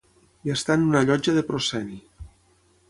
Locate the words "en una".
0.79-1.03